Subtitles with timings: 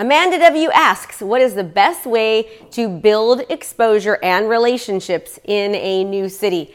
[0.00, 6.04] Amanda W asks, What is the best way to build exposure and relationships in a
[6.04, 6.72] new city?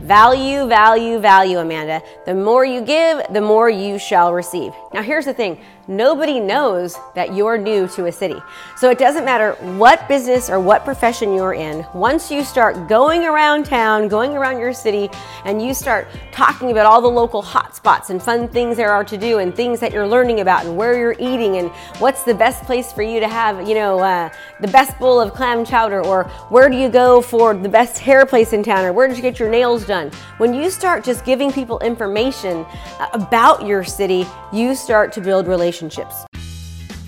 [0.00, 2.02] Value, value, value, Amanda.
[2.24, 4.72] The more you give, the more you shall receive.
[4.94, 5.60] Now, here's the thing
[5.90, 8.40] nobody knows that you're new to a city.
[8.76, 11.84] So it doesn't matter what business or what profession you're in.
[11.92, 15.10] Once you start going around town, going around your city,
[15.44, 19.18] and you start talking about all the local hotspots and fun things there are to
[19.18, 21.68] do and things that you're learning about and where you're eating and
[21.98, 25.34] what's the best place for you to have, you know, uh, the best bowl of
[25.34, 28.92] clam chowder or where do you go for the best hair place in town or
[28.92, 30.10] where did you get your nails done?
[30.38, 32.64] When you start just giving people information
[33.00, 35.79] uh, about your city, you start to build relationships.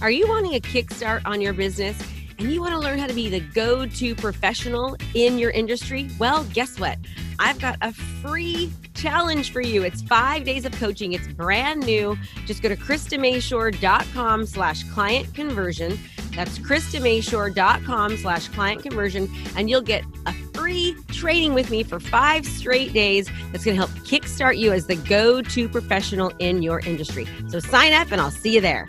[0.01, 1.97] Are you wanting a kickstart on your business?
[2.43, 6.11] and you want to learn how to be the go to professional in your industry,
[6.19, 6.99] well, guess what?
[7.39, 9.83] I've got a free challenge for you.
[9.85, 11.13] It's five days of coaching.
[11.13, 12.19] It's brand new.
[12.47, 15.99] Just go to KristaMashore.com slash client conversion.
[16.35, 22.47] That's KristaMashore.com slash client conversion, and you'll get a free training with me for five
[22.47, 26.79] straight days that's going to help kickstart you as the go to professional in your
[26.81, 27.27] industry.
[27.49, 28.89] So sign up, and I'll see you there.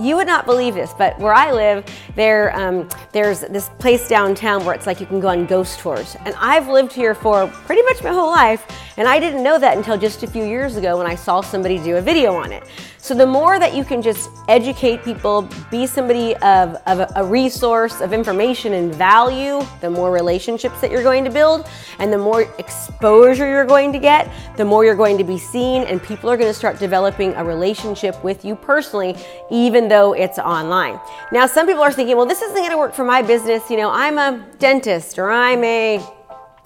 [0.00, 1.84] You would not believe this, but where I live,
[2.16, 6.16] there um, there's this place downtown where it's like you can go on ghost tours.
[6.24, 9.76] And I've lived here for pretty much my whole life, and I didn't know that
[9.76, 12.64] until just a few years ago when I saw somebody do a video on it.
[12.98, 18.00] So the more that you can just educate people, be somebody of, of a resource
[18.00, 22.42] of information and value, the more relationships that you're going to build, and the more
[22.58, 26.36] exposure you're going to get, the more you're going to be seen, and people are
[26.36, 29.16] going to start developing a relationship with you personally,
[29.50, 31.00] even though it's online.
[31.32, 33.68] Now, some people are thinking, well, this isn't going to work for my business.
[33.68, 36.00] You know, I'm a dentist or I'm a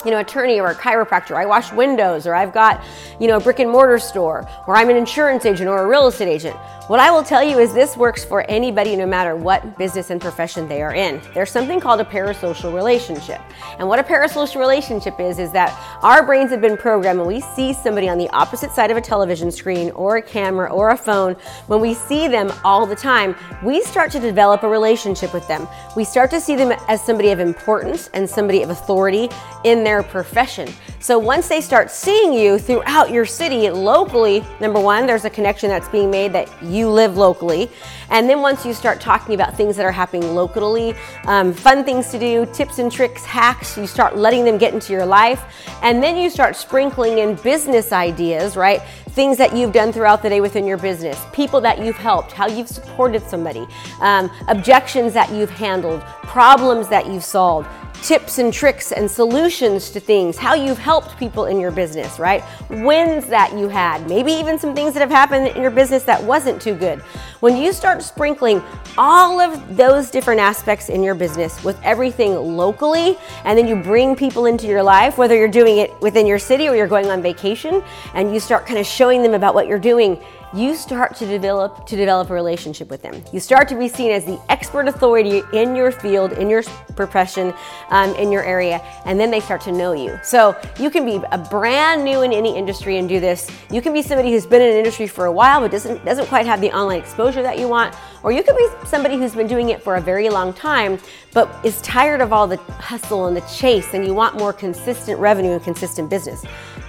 [0.05, 1.37] you know, attorney or a chiropractor.
[1.37, 2.85] I wash windows, or I've got,
[3.19, 6.07] you know, a brick and mortar store, or I'm an insurance agent or a real
[6.07, 6.57] estate agent.
[6.87, 10.21] What I will tell you is this works for anybody no matter what business and
[10.21, 11.21] profession they are in.
[11.35, 13.41] There's something called a parasocial relationship.
[13.81, 17.41] And what a parasocial relationship is, is that our brains have been programmed when we
[17.41, 20.97] see somebody on the opposite side of a television screen or a camera or a
[20.97, 21.35] phone,
[21.67, 23.35] when we see them all the time,
[23.65, 25.67] we start to develop a relationship with them.
[25.97, 29.29] We start to see them as somebody of importance and somebody of authority
[29.65, 30.69] in their profession.
[31.01, 35.69] So once they start seeing you throughout your city locally, number one, there's a connection
[35.69, 37.71] that's being made that you live locally.
[38.11, 42.11] And then once you start talking about things that are happening locally, um, fun things
[42.11, 45.45] to do, tips and tricks, hacks, you start letting them get into your life.
[45.83, 48.83] And then you start sprinkling in business ideas, right?
[49.11, 52.47] Things that you've done throughout the day within your business, people that you've helped, how
[52.47, 53.67] you've supported somebody,
[54.01, 57.69] um, objections that you've handled, problems that you've solved
[58.03, 62.45] tips and tricks and solutions to things, how you've helped people in your business, right?
[62.71, 66.23] Wins that you had, maybe even some things that have happened in your business that
[66.23, 67.01] wasn't too good.
[67.41, 68.63] When you start sprinkling
[68.97, 74.17] all of those different aspects in your business with everything locally, and then you bring
[74.17, 77.23] people into your life, whether you're doing it within your city or you're going on
[77.23, 77.83] vacation,
[78.15, 80.23] and you start kind of showing them about what you're doing,
[80.57, 83.23] you start to develop to develop a relationship with them.
[83.33, 86.63] You start to be seen as the expert authority in your field, in your
[86.97, 87.53] profession,
[87.91, 90.19] um, in your area, and then they start to know you.
[90.23, 93.51] So you can be a brand new in any industry and do this.
[93.71, 96.27] You can be somebody who's been in an industry for a while but doesn't doesn't
[96.27, 99.47] quite have the online exposure that you want, or you could be somebody who's been
[99.47, 100.99] doing it for a very long time
[101.37, 105.21] but is tired of all the hustle and the chase, and you want more consistent
[105.21, 106.43] revenue and consistent business.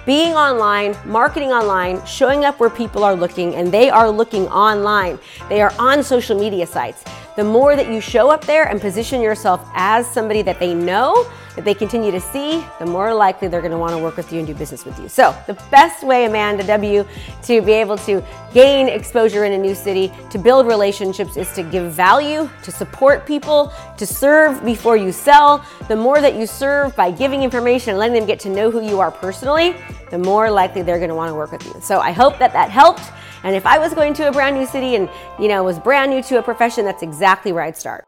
[0.08, 5.18] Being online, marketing online, showing up where people are looking, and they are looking online.
[5.50, 7.04] They are on social media sites.
[7.36, 11.26] The more that you show up there and position yourself as somebody that they know,
[11.56, 14.38] that they continue to see, the more likely they're to want to work with you
[14.38, 15.08] and do business with you.
[15.08, 17.04] So, the best way, Amanda W,
[17.42, 21.62] to be able to gain exposure in a new city, to build relationships, is to
[21.62, 25.64] give value, to support people, to serve before you sell.
[25.88, 28.80] The more that you serve by giving information and letting them get to know who
[28.80, 29.76] you are personally,
[30.10, 31.74] the more likely they're going to want to work with you.
[31.80, 33.10] So, I hope that that helped.
[33.44, 35.08] And if I was going to a brand new city and,
[35.38, 38.04] you know, was brand new to a profession, that's exactly where I'd start.